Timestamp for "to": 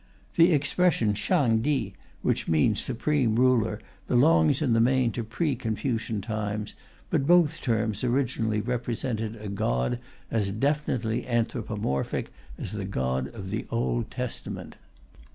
5.11-5.23